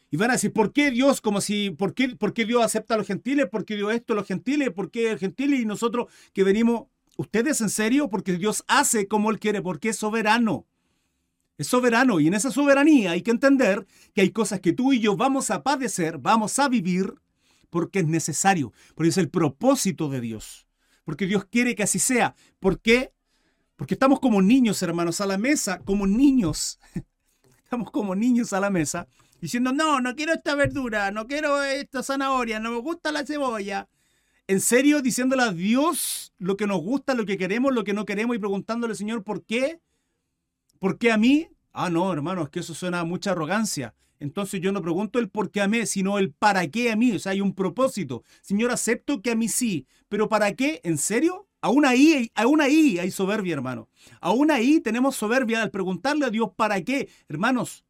[0.09, 1.21] y van a decir, ¿por qué Dios?
[1.21, 3.47] Como si, ¿por qué, por qué Dios acepta a los gentiles?
[3.49, 4.71] ¿Por qué dio esto a los gentiles?
[4.71, 8.09] ¿Por qué el gentiles y nosotros que venimos ¿Ustedes en serio?
[8.09, 10.67] Porque Dios hace como Él quiere, porque es soberano.
[11.57, 14.99] Es soberano y en esa soberanía hay que entender que hay cosas que tú y
[14.99, 17.15] yo vamos a padecer, vamos a vivir,
[17.71, 20.67] porque es necesario, porque es el propósito de Dios,
[21.03, 22.35] porque Dios quiere que así sea.
[22.59, 23.11] ¿Por qué?
[23.75, 26.79] Porque estamos como niños, hermanos, a la mesa, como niños.
[27.63, 29.09] Estamos como niños a la mesa,
[29.41, 33.87] diciendo, no, no quiero esta verdura, no quiero esta zanahoria, no me gusta la cebolla
[34.47, 38.05] en serio diciéndole a Dios lo que nos gusta, lo que queremos, lo que no
[38.05, 39.81] queremos y preguntándole, Señor, ¿por qué?
[40.79, 41.49] ¿Por qué a mí?
[41.73, 43.93] Ah, no, hermano, es que eso suena a mucha arrogancia.
[44.19, 47.11] Entonces yo no pregunto el por qué a mí, sino el para qué a mí.
[47.11, 48.23] O sea, hay un propósito.
[48.41, 50.79] Señor, acepto que a mí sí, pero ¿para qué?
[50.83, 51.47] ¿En serio?
[51.59, 53.89] Aún ahí, aún ahí hay soberbia, hermano.
[54.21, 57.09] Aún ahí tenemos soberbia al preguntarle a Dios para qué.
[57.27, 57.83] Hermanos,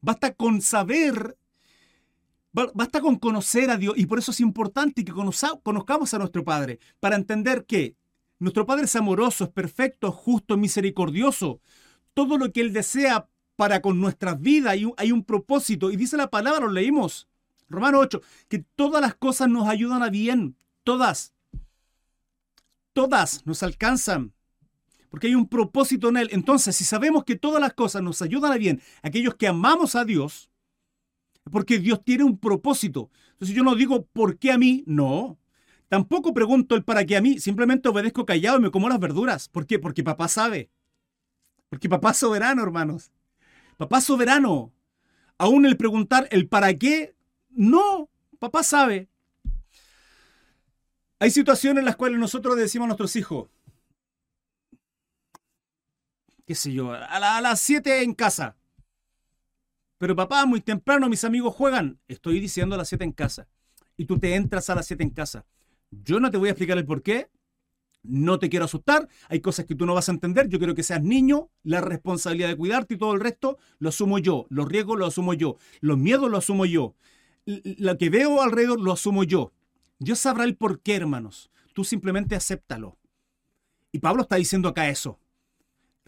[0.00, 1.36] basta con saber
[2.52, 6.80] Basta con conocer a Dios y por eso es importante que conozcamos a nuestro Padre,
[6.98, 7.94] para entender que
[8.38, 11.60] nuestro Padre es amoroso, es perfecto, justo, misericordioso.
[12.14, 15.90] Todo lo que Él desea para con nuestras vidas hay un, hay un propósito.
[15.90, 17.28] Y dice la palabra, lo leímos,
[17.68, 21.34] Romano 8, que todas las cosas nos ayudan a bien, todas.
[22.92, 24.32] Todas nos alcanzan,
[25.10, 26.28] porque hay un propósito en Él.
[26.32, 30.04] Entonces, si sabemos que todas las cosas nos ayudan a bien, aquellos que amamos a
[30.04, 30.50] Dios,
[31.50, 33.10] porque Dios tiene un propósito.
[33.32, 35.38] Entonces yo no digo por qué a mí, no.
[35.88, 39.48] Tampoco pregunto el para qué a mí, simplemente obedezco callado y me como las verduras.
[39.48, 39.78] ¿Por qué?
[39.78, 40.70] Porque papá sabe.
[41.70, 43.10] Porque papá es soberano, hermanos.
[43.76, 44.72] Papá soberano.
[45.38, 47.14] Aún el preguntar el para qué,
[47.50, 49.08] no, papá sabe.
[51.20, 53.48] Hay situaciones en las cuales nosotros decimos a nuestros hijos,
[56.48, 58.56] qué sé yo, a, las 7 en casa.
[59.98, 62.00] Pero papá, muy temprano mis amigos juegan.
[62.08, 63.48] Estoy diciendo a las 7 en casa.
[63.98, 65.44] Y tú te entras a las 7 en casa.
[65.90, 67.28] Yo no te voy a explicar el por qué.
[68.02, 69.08] No te quiero asustar.
[69.28, 70.48] Hay cosas que tú no vas a entender.
[70.48, 71.50] Yo quiero que seas niño.
[71.64, 74.46] La responsabilidad de cuidarte y todo el resto lo asumo yo.
[74.48, 75.58] Los riesgos lo asumo yo.
[75.80, 76.94] Los miedos lo asumo yo.
[77.44, 79.52] Lo que veo alrededor lo asumo yo.
[79.98, 81.50] Dios sabrá el por qué, hermanos.
[81.74, 82.96] Tú simplemente acéptalo.
[83.92, 85.18] Y Pablo está diciendo acá eso.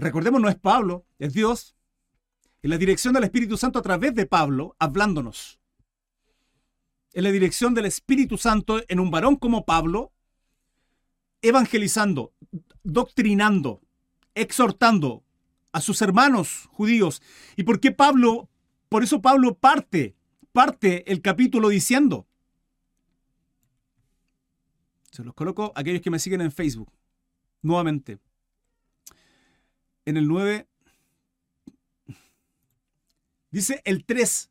[0.00, 1.76] Recordemos, no es Pablo, es Dios
[2.62, 5.60] en la dirección del Espíritu Santo a través de Pablo, hablándonos.
[7.12, 10.12] En la dirección del Espíritu Santo en un varón como Pablo,
[11.42, 12.32] evangelizando,
[12.82, 13.82] doctrinando,
[14.34, 15.22] exhortando
[15.72, 17.20] a sus hermanos judíos.
[17.56, 18.48] ¿Y por qué Pablo?
[18.88, 20.16] Por eso Pablo parte,
[20.52, 22.26] parte el capítulo diciendo,
[25.10, 26.90] se los coloco a aquellos que me siguen en Facebook,
[27.60, 28.18] nuevamente.
[30.10, 30.66] En el 9,
[33.50, 34.50] Dice el 3.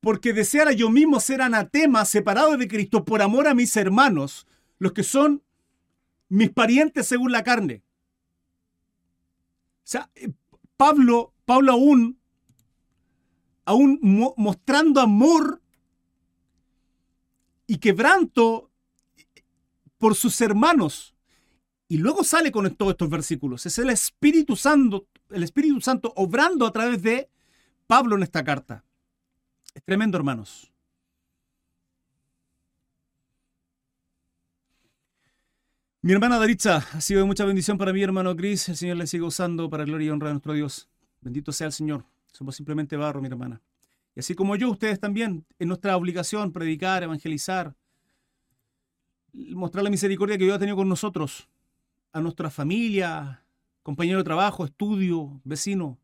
[0.00, 4.46] Porque deseara yo mismo ser anatema, separado de Cristo por amor a mis hermanos,
[4.78, 5.42] los que son
[6.28, 7.82] mis parientes según la carne.
[9.84, 10.32] O sea, eh,
[10.76, 12.18] Pablo, Pablo aún,
[13.66, 13.98] aún
[14.36, 15.62] mostrando amor
[17.66, 18.70] y quebranto
[19.98, 21.11] por sus hermanos.
[21.92, 23.66] Y luego sale con todos estos versículos.
[23.66, 27.28] Es el Espíritu Santo, el Espíritu Santo obrando a través de
[27.86, 28.82] Pablo en esta carta.
[29.74, 30.72] Es tremendo, hermanos.
[36.00, 38.70] Mi hermana Daritza ha sido de mucha bendición para mí, hermano Cris.
[38.70, 40.88] El Señor le sigue usando para gloria y honra de nuestro Dios.
[41.20, 42.06] Bendito sea el Señor.
[42.32, 43.60] Somos simplemente barro, mi hermana.
[44.16, 47.74] Y así como yo, ustedes también, es nuestra obligación predicar, evangelizar,
[49.34, 51.50] mostrar la misericordia que Dios ha tenido con nosotros,
[52.12, 53.44] a nuestra familia,
[53.82, 55.98] compañero de trabajo, estudio, vecino,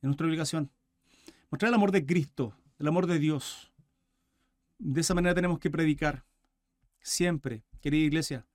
[0.00, 0.70] es nuestra obligación.
[1.50, 3.72] Mostrar el amor de Cristo, el amor de Dios.
[4.78, 6.24] De esa manera tenemos que predicar.
[7.00, 8.46] Siempre, querida iglesia.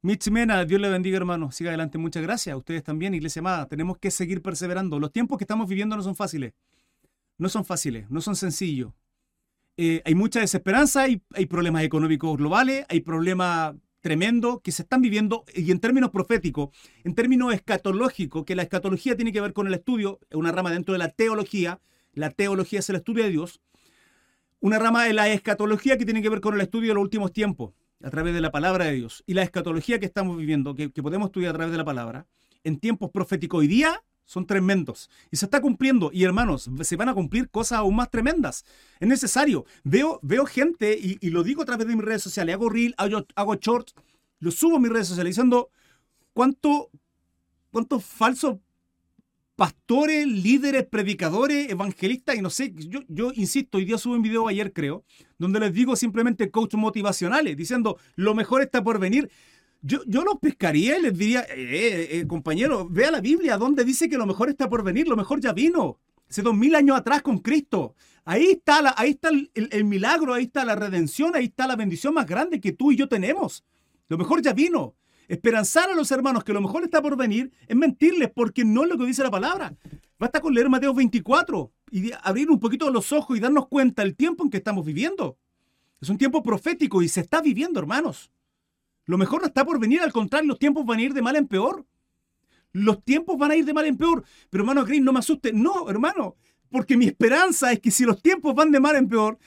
[0.00, 1.50] Mitch Mena, Dios le bendiga, hermano.
[1.50, 1.96] Siga adelante.
[1.98, 2.56] Muchas gracias.
[2.56, 3.66] Ustedes también, iglesia amada.
[3.66, 4.98] Tenemos que seguir perseverando.
[4.98, 6.52] Los tiempos que estamos viviendo no son fáciles.
[7.38, 8.92] No son fáciles, no son sencillos.
[9.76, 15.00] Eh, hay mucha desesperanza, hay, hay problemas económicos globales, hay problemas tremendos que se están
[15.00, 16.68] viviendo y en términos proféticos,
[17.04, 20.70] en términos escatológicos, que la escatología tiene que ver con el estudio, es una rama
[20.70, 21.80] dentro de la teología,
[22.12, 23.62] la teología es el estudio de Dios,
[24.60, 27.32] una rama de la escatología que tiene que ver con el estudio de los últimos
[27.32, 30.92] tiempos, a través de la palabra de Dios, y la escatología que estamos viviendo, que,
[30.92, 32.26] que podemos estudiar a través de la palabra,
[32.62, 35.10] en tiempos proféticos hoy día, son tremendos.
[35.30, 36.10] Y se está cumpliendo.
[36.12, 38.64] Y hermanos, se van a cumplir cosas aún más tremendas.
[39.00, 39.64] Es necesario.
[39.82, 43.26] Veo, veo gente, y, lo digo a través de mis redes sociales, hago reel, hago,
[43.34, 43.94] hago shorts,
[44.40, 45.70] lo subo a mis redes sociales diciendo
[46.32, 46.90] cuánto,
[47.70, 48.56] cuántos falsos
[49.56, 54.48] pastores, líderes, predicadores, evangelistas, y no sé, yo, yo insisto, hoy día subo un video
[54.48, 55.04] ayer creo,
[55.38, 59.30] donde les digo simplemente coach motivacionales, diciendo, lo mejor está por venir.
[59.86, 64.08] Yo, los pescaría y les diría, eh, eh, eh, compañero, vea la Biblia, donde dice
[64.08, 65.98] que lo mejor está por venir, lo mejor ya vino.
[66.26, 67.94] Hace dos mil años atrás con Cristo.
[68.24, 72.14] Ahí está, la, ahí está el, milagro, ahí está la redención, ahí está la bendición
[72.14, 73.62] más grande que tú y yo tenemos.
[74.08, 74.94] Lo mejor ya vino.
[75.28, 78.88] Esperanzar a los hermanos que lo mejor está por venir es mentirles porque no es
[78.88, 79.76] lo que dice la palabra.
[80.18, 84.16] Basta con leer Mateo 24 y abrir un poquito los ojos y darnos cuenta del
[84.16, 85.36] tiempo en que estamos viviendo.
[86.00, 88.30] Es un tiempo profético y se está viviendo, hermanos.
[89.06, 91.36] Lo mejor no está por venir, al contrario, los tiempos van a ir de mal
[91.36, 91.86] en peor.
[92.72, 94.24] Los tiempos van a ir de mal en peor.
[94.50, 95.52] Pero hermano Green, no me asuste.
[95.52, 96.36] No, hermano,
[96.70, 99.38] porque mi esperanza es que si los tiempos van de mal en peor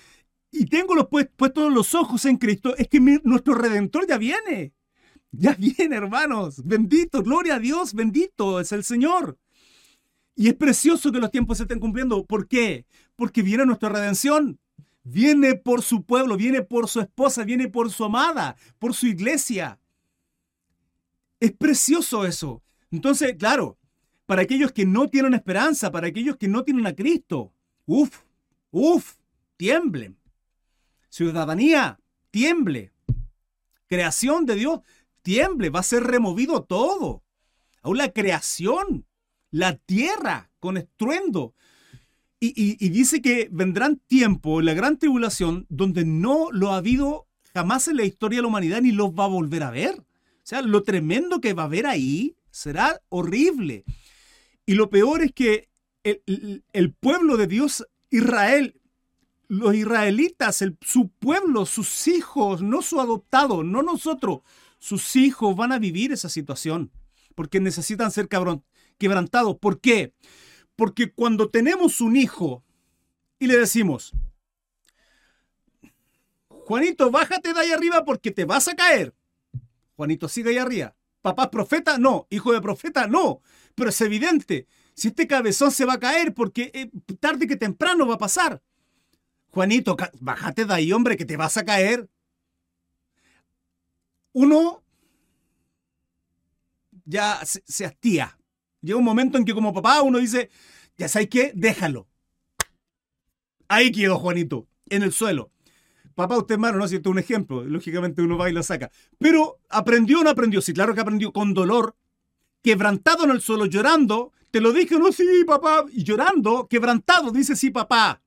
[0.51, 4.73] y tengo los puestos los ojos en Cristo, es que nuestro redentor ya viene.
[5.31, 6.63] Ya viene, hermanos.
[6.63, 9.37] Bendito, gloria a Dios, bendito es el Señor.
[10.35, 12.25] Y es precioso que los tiempos se estén cumpliendo.
[12.25, 12.85] ¿Por qué?
[13.15, 14.59] Porque viene nuestra redención.
[15.09, 19.79] Viene por su pueblo, viene por su esposa, viene por su amada, por su iglesia.
[21.39, 22.61] Es precioso eso.
[22.91, 23.77] Entonces, claro,
[24.25, 27.53] para aquellos que no tienen esperanza, para aquellos que no tienen a Cristo,
[27.85, 28.23] uff,
[28.71, 29.13] uff,
[29.55, 30.17] tiemblen.
[31.07, 32.91] Ciudadanía, tiemble.
[33.85, 34.81] Creación de Dios,
[35.21, 35.69] tiemble.
[35.69, 37.23] Va a ser removido todo.
[37.81, 39.05] Aún la creación,
[39.51, 41.53] la tierra con estruendo.
[42.39, 47.97] Y, dice que vendrán tiempos, la gran tribulación, donde no lo ha habido jamás en
[47.97, 49.95] la historia de la humanidad ni los va a volver a ver.
[49.99, 53.85] O sea, lo tremendo que va a haber ahí será horrible.
[54.67, 55.69] Y lo peor es que
[56.03, 58.79] el, pueblo de Dios, Israel,
[59.47, 64.41] los israelitas, su pueblo, sus hijos, no su adoptado, no nosotros,
[64.77, 66.91] sus hijos van a vivir esa situación
[67.37, 68.27] porque necesitan ser
[68.97, 69.57] quebrantados.
[69.59, 70.11] ¿Por qué?
[71.15, 72.63] Cuando tenemos un hijo
[73.39, 74.13] y le decimos,
[76.49, 79.15] Juanito, bájate de ahí arriba porque te vas a caer.
[79.95, 80.95] Juanito, sigue ahí arriba.
[81.21, 81.97] ¿Papá profeta?
[81.97, 82.27] No.
[82.29, 83.07] ¿Hijo de profeta?
[83.07, 83.41] No.
[83.73, 84.67] Pero es evidente.
[84.93, 88.61] Si este cabezón se va a caer porque eh, tarde que temprano va a pasar.
[89.49, 92.09] Juanito, bájate de ahí, hombre, que te vas a caer.
[94.33, 94.83] Uno
[97.05, 98.37] ya se, se hastía.
[98.81, 100.49] Llega un momento en que como papá uno dice,
[100.97, 102.07] ya sabes qué, déjalo.
[103.67, 105.51] Ahí quedó Juanito, en el suelo.
[106.15, 106.87] Papá, usted es ¿no?
[106.87, 107.63] Si esto es un ejemplo.
[107.63, 108.89] Lógicamente uno va y lo saca.
[109.19, 110.61] Pero ¿aprendió o no aprendió?
[110.61, 111.95] Sí, claro que aprendió con dolor,
[112.63, 114.33] quebrantado en el suelo, llorando.
[114.49, 115.85] Te lo dije, no, sí, papá.
[115.91, 118.23] Y llorando, quebrantado, dice sí, papá.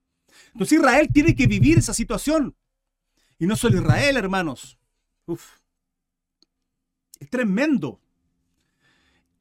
[0.53, 2.55] Entonces Israel tiene que vivir esa situación.
[3.41, 4.79] Y no solo Israel, hermanos.
[5.27, 5.59] Uf.
[7.19, 8.01] Es tremendo.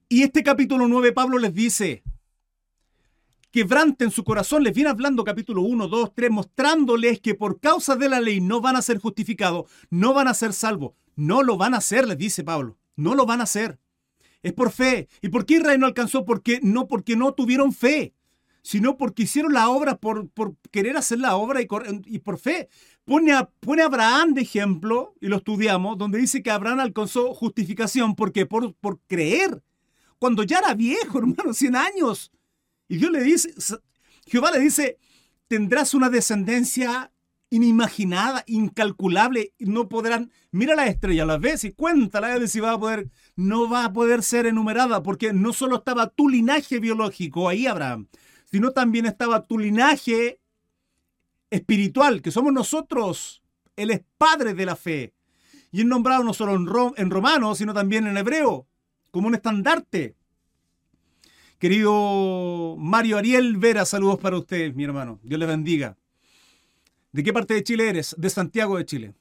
[0.07, 2.01] Y este capítulo 9, Pablo les dice,
[3.51, 8.09] quebranten su corazón, les viene hablando capítulo 1, 2, 3, mostrándoles que por causa de
[8.09, 11.73] la ley no van a ser justificados, no van a ser salvos, no lo van
[11.73, 13.79] a hacer, les dice Pablo, No lo van a hacer.
[14.41, 15.07] Es por fe.
[15.21, 16.25] ¿Y por qué Israel no alcanzó?
[16.25, 18.13] Porque no porque no tuvieron fe,
[18.61, 22.69] sino porque hicieron la obra por, por querer hacer la obra y, por fe.
[23.03, 27.33] Pone a, pone a, Abraham de ejemplo, y lo estudiamos, donde dice que Abraham alcanzó
[27.33, 29.63] justificación porque por, por creer,
[30.19, 32.31] cuando ya era viejo, hermano, 100 años.
[32.89, 33.53] Y Dios le dice,
[34.25, 34.97] Jehová le dice,
[35.47, 37.11] tendrás una descendencia
[37.51, 42.79] inimaginada, incalculable, no podrán, mira la estrella, la ves y cuéntala de si va a
[42.79, 47.65] poder, no va a poder ser enumerada, porque no solo estaba tu linaje biológico ahí,
[47.65, 48.07] Abraham,
[48.45, 50.39] sino también estaba tu linaje
[51.49, 53.41] espiritual, que somos nosotros.
[53.75, 55.13] Él es padre de la fe.
[55.71, 56.55] Y es nombrado no solo
[56.97, 58.67] en romano, sino también en hebreo,
[59.11, 60.15] como un estandarte.
[61.59, 65.19] Querido Mario Ariel Vera, saludos para usted, mi hermano.
[65.23, 65.97] Dios le bendiga.
[67.11, 68.15] ¿De qué parte de Chile eres?
[68.17, 69.13] De Santiago de Chile.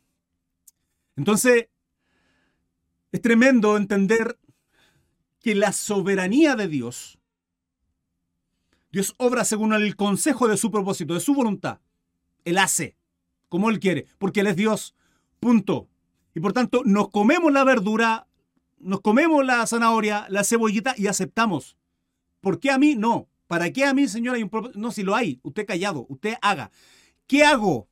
[1.16, 1.66] Entonces,
[3.10, 4.38] es tremendo entender
[5.40, 7.18] que la soberanía de Dios,
[8.92, 11.80] Dios obra según el consejo de su propósito, de su voluntad.
[12.44, 12.96] Él hace
[13.48, 14.94] como Él quiere, porque Él es Dios.
[15.40, 15.88] Punto.
[16.36, 18.28] Y por tanto, nos comemos la verdura,
[18.78, 21.76] nos comemos la zanahoria, la cebollita y aceptamos.
[22.40, 22.94] ¿Por qué a mí?
[22.94, 23.28] No.
[23.46, 24.78] ¿Para qué a mí, Señor, hay un propósito?
[24.78, 26.70] No, si lo hay, usted callado, usted haga.
[27.26, 27.88] ¿Qué hago?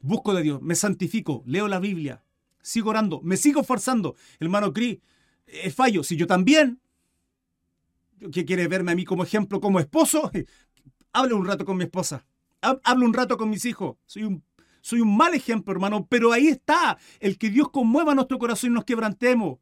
[0.00, 2.22] Busco de Dios, me santifico, leo la Biblia,
[2.60, 4.14] sigo orando, me sigo forzando.
[4.38, 5.00] Hermano Cri,
[5.46, 6.04] eh, fallo.
[6.04, 6.80] Si yo también,
[8.30, 10.30] ¿qué quiere verme a mí como ejemplo, como esposo?
[11.12, 12.26] Hable un rato con mi esposa,
[12.60, 13.96] hablo un rato con mis hijos.
[14.04, 18.74] Soy un mal ejemplo, hermano, pero ahí está el que Dios conmueva nuestro corazón y
[18.74, 19.58] nos quebrantemos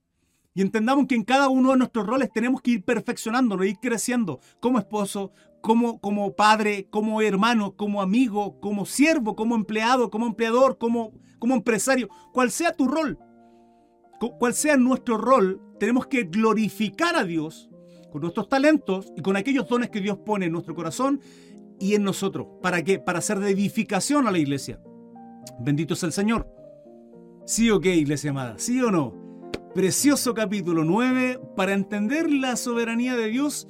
[0.55, 4.39] y entendamos que en cada uno de nuestros roles tenemos que ir perfeccionándonos, ir creciendo
[4.61, 10.79] como esposo, como, como padre, como hermano, como amigo, como siervo, como empleado, como empleador,
[10.79, 13.19] como, como empresario, cual sea tu rol,
[14.39, 17.69] cual sea nuestro rol, tenemos que glorificar a Dios
[18.13, 21.21] con nuestros talentos y con aquellos dones que Dios pone en nuestro corazón
[21.81, 22.47] y en nosotros.
[22.63, 23.01] ¿Para qué?
[23.01, 24.81] Para hacer de edificación a la iglesia.
[25.59, 26.49] Bendito es el Señor.
[27.45, 28.55] ¿Sí o qué, iglesia amada?
[28.59, 29.24] ¿Sí o no?
[29.75, 33.67] Precioso capítulo 9 para entender la soberanía de Dios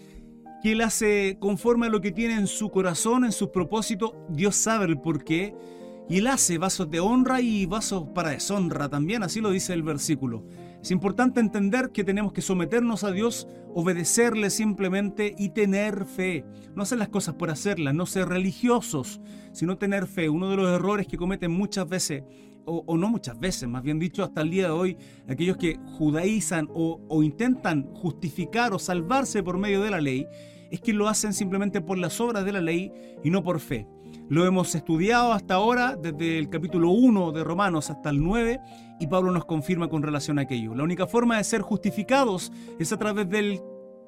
[0.62, 4.12] que Él hace conforme a lo que tiene en su corazón, en sus propósitos.
[4.28, 5.56] Dios sabe el porqué.
[6.06, 9.82] Y Él hace vasos de honra y vasos para deshonra también, así lo dice el
[9.82, 10.44] versículo.
[10.82, 16.44] Es importante entender que tenemos que someternos a Dios, obedecerle simplemente y tener fe.
[16.74, 20.28] No hacer las cosas por hacerlas, no ser religiosos, sino tener fe.
[20.28, 22.24] Uno de los errores que cometen muchas veces
[22.66, 24.96] o, no muchas veces, más bien dicho, hasta el día de hoy,
[25.28, 30.26] aquellos que judaizan o, intentan justificar o salvarse por medio de la ley,
[30.70, 32.92] es que lo hacen simplemente por las obras de la ley
[33.22, 33.86] y no por fe.
[34.28, 38.58] Lo hemos estudiado hasta ahora, desde el capítulo 1 de Romanos hasta el 9,
[39.00, 40.74] y Pablo nos confirma con relación a aquello.
[40.74, 43.60] La única forma de ser justificados es a través del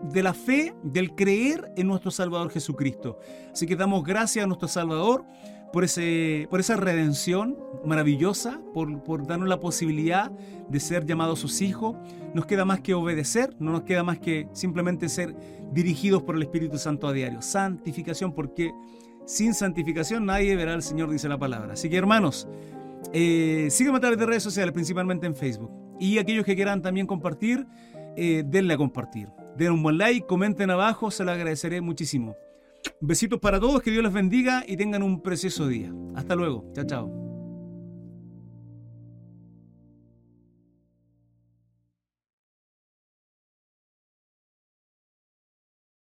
[0.02, 3.18] de la fe, del creer en nuestro Salvador Jesucristo.
[3.52, 5.24] Así que damos gracias a nuestro Salvador
[5.72, 10.30] por, ese, por esa redención maravillosa, por, por darnos la posibilidad
[10.68, 11.96] de ser llamados sus hijos.
[12.34, 15.34] Nos queda más que obedecer, no nos queda más que simplemente ser
[15.72, 17.42] dirigidos por el Espíritu Santo a diario.
[17.42, 18.72] Santificación, porque
[19.24, 21.74] sin santificación nadie verá al Señor, dice la palabra.
[21.74, 22.48] Así que hermanos,
[23.12, 25.70] eh, síganme a través de redes sociales, principalmente en Facebook.
[25.98, 27.66] Y aquellos que quieran también compartir,
[28.16, 29.28] eh, denle a compartir.
[29.56, 32.36] Den un buen like, comenten abajo, se lo agradeceré muchísimo.
[33.00, 35.92] Besitos para todos, que Dios les bendiga y tengan un precioso día.
[36.14, 36.70] Hasta luego.
[36.74, 37.35] Chao, chao.